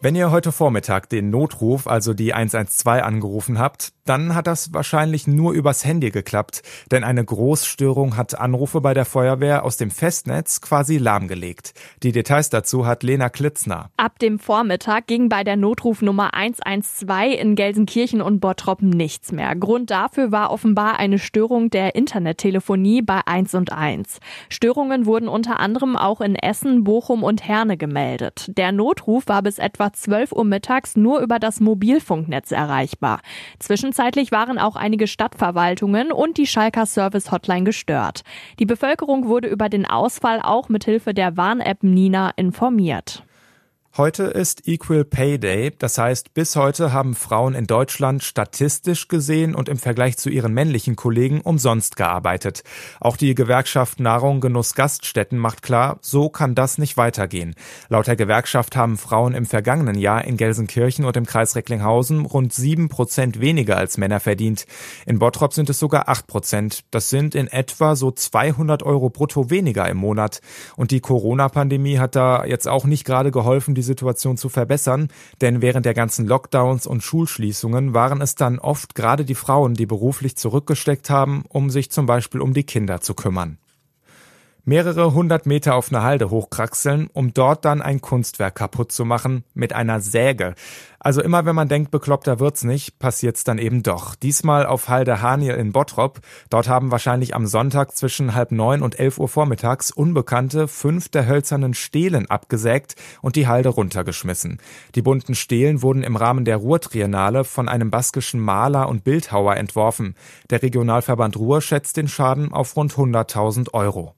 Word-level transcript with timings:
Wenn 0.00 0.14
ihr 0.14 0.30
heute 0.30 0.52
Vormittag 0.52 1.08
den 1.08 1.30
Notruf, 1.30 1.88
also 1.88 2.14
die 2.14 2.32
112 2.32 3.02
angerufen 3.02 3.58
habt, 3.58 3.92
dann 4.04 4.36
hat 4.36 4.46
das 4.46 4.72
wahrscheinlich 4.72 5.26
nur 5.26 5.52
übers 5.52 5.84
Handy 5.84 6.12
geklappt, 6.12 6.62
denn 6.92 7.02
eine 7.02 7.24
Großstörung 7.24 8.16
hat 8.16 8.38
Anrufe 8.38 8.80
bei 8.80 8.94
der 8.94 9.04
Feuerwehr 9.04 9.64
aus 9.64 9.76
dem 9.76 9.90
Festnetz 9.90 10.60
quasi 10.60 10.98
lahmgelegt. 10.98 11.74
Die 12.04 12.12
Details 12.12 12.48
dazu 12.48 12.86
hat 12.86 13.02
Lena 13.02 13.28
Klitzner. 13.28 13.90
Ab 13.96 14.20
dem 14.20 14.38
Vormittag 14.38 15.08
ging 15.08 15.28
bei 15.28 15.42
der 15.42 15.56
Notrufnummer 15.56 16.32
112 16.32 17.36
in 17.36 17.56
Gelsenkirchen 17.56 18.22
und 18.22 18.38
Bottrop 18.38 18.80
nichts 18.82 19.32
mehr. 19.32 19.56
Grund 19.56 19.90
dafür 19.90 20.30
war 20.30 20.52
offenbar 20.52 21.00
eine 21.00 21.18
Störung 21.18 21.70
der 21.70 21.96
Internettelefonie 21.96 23.02
bei 23.02 23.20
1 23.26 23.54
und 23.54 23.72
1. 23.72 24.20
Störungen 24.48 25.06
wurden 25.06 25.28
unter 25.28 25.58
anderem 25.58 25.96
auch 25.96 26.20
in 26.20 26.36
Essen, 26.36 26.84
Bochum 26.84 27.24
und 27.24 27.46
Herne 27.46 27.76
gemeldet. 27.76 28.46
Der 28.56 28.70
Notruf 28.70 29.26
war 29.26 29.42
bis 29.42 29.58
etwa 29.58 29.87
12 29.92 30.32
Uhr 30.32 30.44
mittags 30.44 30.96
nur 30.96 31.20
über 31.20 31.38
das 31.38 31.60
Mobilfunknetz 31.60 32.52
erreichbar. 32.52 33.20
Zwischen 33.58 33.88
Zwischenzeitlich 33.88 34.32
waren 34.32 34.58
auch 34.58 34.76
einige 34.76 35.06
Stadtverwaltungen 35.06 36.12
und 36.12 36.36
die 36.36 36.46
Schalker 36.46 36.84
Service 36.84 37.32
Hotline 37.32 37.64
gestört. 37.64 38.22
Die 38.58 38.66
Bevölkerung 38.66 39.28
wurde 39.28 39.48
über 39.48 39.70
den 39.70 39.86
Ausfall 39.86 40.40
auch 40.42 40.68
mit 40.68 40.84
Hilfe 40.84 41.14
der 41.14 41.38
Warn-App 41.38 41.82
Nina 41.82 42.32
informiert. 42.36 43.24
Heute 43.96 44.24
ist 44.24 44.68
Equal 44.68 45.04
Pay 45.04 45.40
Day, 45.40 45.72
das 45.76 45.98
heißt, 45.98 46.32
bis 46.32 46.54
heute 46.54 46.92
haben 46.92 47.16
Frauen 47.16 47.54
in 47.54 47.66
Deutschland 47.66 48.22
statistisch 48.22 49.08
gesehen 49.08 49.56
und 49.56 49.68
im 49.68 49.76
Vergleich 49.76 50.16
zu 50.16 50.30
ihren 50.30 50.54
männlichen 50.54 50.94
Kollegen 50.94 51.40
umsonst 51.40 51.96
gearbeitet. 51.96 52.62
Auch 53.00 53.16
die 53.16 53.34
Gewerkschaft 53.34 53.98
Nahrung 53.98 54.40
Genuss 54.40 54.74
Gaststätten 54.74 55.36
macht 55.36 55.62
klar, 55.62 55.98
so 56.00 56.28
kann 56.28 56.54
das 56.54 56.78
nicht 56.78 56.96
weitergehen. 56.96 57.56
Laut 57.88 58.06
der 58.06 58.14
Gewerkschaft 58.14 58.76
haben 58.76 58.98
Frauen 58.98 59.34
im 59.34 59.46
vergangenen 59.46 59.98
Jahr 59.98 60.24
in 60.24 60.36
Gelsenkirchen 60.36 61.04
und 61.04 61.16
im 61.16 61.26
Kreis 61.26 61.56
Recklinghausen 61.56 62.24
rund 62.24 62.52
sieben 62.52 62.88
Prozent 62.88 63.40
weniger 63.40 63.78
als 63.78 63.98
Männer 63.98 64.20
verdient. 64.20 64.66
In 65.06 65.18
Bottrop 65.18 65.54
sind 65.54 65.70
es 65.70 65.80
sogar 65.80 66.08
acht 66.08 66.28
Prozent. 66.28 66.84
Das 66.92 67.10
sind 67.10 67.34
in 67.34 67.48
etwa 67.48 67.96
so 67.96 68.12
200 68.12 68.84
Euro 68.84 69.10
brutto 69.10 69.50
weniger 69.50 69.88
im 69.88 69.96
Monat. 69.96 70.40
Und 70.76 70.92
die 70.92 71.00
Corona-Pandemie 71.00 71.98
hat 71.98 72.14
da 72.14 72.44
jetzt 72.44 72.68
auch 72.68 72.84
nicht 72.84 73.04
gerade 73.04 73.32
geholfen, 73.32 73.74
diese 73.78 73.88
Situation 73.88 74.36
zu 74.36 74.48
verbessern, 74.48 75.08
denn 75.40 75.62
während 75.62 75.86
der 75.86 75.94
ganzen 75.94 76.26
Lockdowns 76.26 76.86
und 76.86 77.02
Schulschließungen 77.02 77.94
waren 77.94 78.20
es 78.20 78.34
dann 78.34 78.58
oft 78.58 78.94
gerade 78.94 79.24
die 79.24 79.34
Frauen, 79.34 79.74
die 79.74 79.86
beruflich 79.86 80.36
zurückgesteckt 80.36 81.10
haben, 81.10 81.44
um 81.48 81.70
sich 81.70 81.90
zum 81.90 82.06
Beispiel 82.06 82.40
um 82.40 82.52
die 82.52 82.64
Kinder 82.64 83.00
zu 83.00 83.14
kümmern 83.14 83.58
mehrere 84.68 85.14
hundert 85.14 85.46
Meter 85.46 85.74
auf 85.76 85.90
eine 85.90 86.02
Halde 86.02 86.28
hochkraxeln, 86.28 87.08
um 87.14 87.32
dort 87.32 87.64
dann 87.64 87.80
ein 87.80 88.02
Kunstwerk 88.02 88.56
kaputt 88.56 88.92
zu 88.92 89.06
machen 89.06 89.42
mit 89.54 89.72
einer 89.72 90.02
Säge. 90.02 90.54
Also 91.00 91.22
immer 91.22 91.46
wenn 91.46 91.54
man 91.54 91.68
denkt, 91.68 91.90
bekloppter 91.90 92.38
wird's 92.38 92.64
nicht, 92.64 92.98
passiert's 92.98 93.44
dann 93.44 93.56
eben 93.56 93.82
doch. 93.82 94.14
Diesmal 94.14 94.66
auf 94.66 94.90
Halde 94.90 95.22
Haniel 95.22 95.54
in 95.54 95.72
Bottrop. 95.72 96.20
Dort 96.50 96.68
haben 96.68 96.90
wahrscheinlich 96.90 97.34
am 97.34 97.46
Sonntag 97.46 97.96
zwischen 97.96 98.34
halb 98.34 98.52
neun 98.52 98.82
und 98.82 99.00
elf 99.00 99.18
Uhr 99.18 99.28
vormittags 99.28 99.90
Unbekannte 99.90 100.68
fünf 100.68 101.08
der 101.08 101.26
hölzernen 101.26 101.72
Stelen 101.72 102.28
abgesägt 102.28 102.94
und 103.22 103.36
die 103.36 103.46
Halde 103.46 103.70
runtergeschmissen. 103.70 104.58
Die 104.94 105.02
bunten 105.02 105.34
Stelen 105.34 105.80
wurden 105.80 106.02
im 106.02 106.16
Rahmen 106.16 106.44
der 106.44 106.58
Ruhrtriennale 106.58 107.44
von 107.44 107.70
einem 107.70 107.90
baskischen 107.90 108.40
Maler 108.40 108.90
und 108.90 109.02
Bildhauer 109.02 109.56
entworfen. 109.56 110.14
Der 110.50 110.62
Regionalverband 110.62 111.38
Ruhr 111.38 111.62
schätzt 111.62 111.96
den 111.96 112.08
Schaden 112.08 112.52
auf 112.52 112.76
rund 112.76 112.92
100.000 112.92 113.72
Euro. 113.72 114.17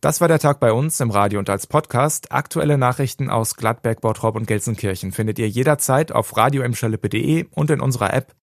Das 0.00 0.20
war 0.20 0.28
der 0.28 0.38
Tag 0.38 0.60
bei 0.60 0.72
uns 0.72 1.00
im 1.00 1.10
Radio 1.10 1.38
und 1.38 1.50
als 1.50 1.66
Podcast. 1.66 2.32
Aktuelle 2.32 2.78
Nachrichten 2.78 3.30
aus 3.30 3.56
Gladberg, 3.56 4.00
Bottrop 4.00 4.36
und 4.36 4.46
Gelsenkirchen 4.46 5.12
findet 5.12 5.38
ihr 5.38 5.48
jederzeit 5.48 6.12
auf 6.12 6.36
radio 6.36 6.62
und 7.54 7.70
in 7.70 7.80
unserer 7.80 8.12
App 8.12 8.32